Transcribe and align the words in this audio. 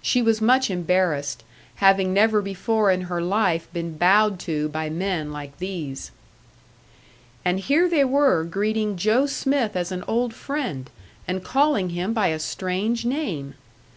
She 0.00 0.22
was 0.22 0.40
much 0.40 0.70
embarrassed, 0.70 1.42
having 1.82 2.14
never 2.14 2.40
before 2.40 2.92
in 2.92 3.00
her 3.10 3.20
life 3.20 3.66
been 3.72 3.98
bowed 3.98 4.38
to 4.46 4.68
by 4.68 4.88
men 4.88 5.32
like 5.32 5.58
these. 5.58 6.12
And 7.44 7.58
here 7.58 7.88
they 7.88 8.04
were 8.04 8.44
greeting 8.44 8.96
Joe 8.96 9.26
Smith 9.26 9.74
as 9.74 9.90
an 9.90 10.04
old 10.06 10.32
friend, 10.32 10.88
and 11.26 11.42
calling 11.42 11.88
him 11.88 12.12
by 12.12 12.28
a 12.28 12.38
strange 12.38 13.04
name! 13.04 13.54